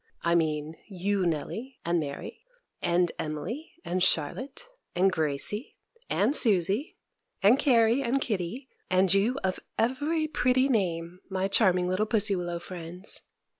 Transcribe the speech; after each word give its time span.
I 0.23 0.33
mean 0.33 0.73
you, 0.87 1.27
Nellie, 1.27 1.77
and 1.85 1.99
Mary, 1.99 2.41
and 2.81 3.11
Emily, 3.19 3.73
and 3.85 4.01
Charlotte, 4.01 4.65
and 4.95 5.11
Gracie, 5.11 5.77
and 6.09 6.35
Susie, 6.35 6.97
and 7.43 7.59
Carry, 7.59 8.01
and 8.01 8.19
Kitty, 8.19 8.67
and 8.89 9.13
you 9.13 9.37
of 9.43 9.59
every 9.77 10.27
pretty 10.27 10.67
name, 10.69 11.19
my 11.29 11.47
charming 11.47 11.87
little 11.87 12.07
Pussy 12.07 12.35
Willow 12.35 12.57
friends! 12.57 13.21